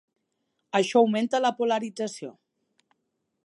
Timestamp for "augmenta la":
1.03-1.53